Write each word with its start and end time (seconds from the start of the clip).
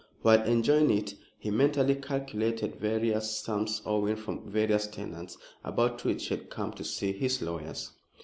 While 0.23 0.41
enjoying 0.45 0.89
it, 0.89 1.13
he 1.37 1.51
mentally 1.51 1.93
calculated 1.93 2.77
various 2.79 3.37
sums 3.37 3.83
owing 3.85 4.15
from 4.15 4.49
various 4.49 4.87
tenants 4.87 5.37
about 5.63 6.03
which 6.03 6.25
he 6.25 6.35
had 6.37 6.49
come 6.49 6.73
to 6.73 6.83
see 6.83 7.11
his 7.11 7.39
lawyers. 7.39 7.91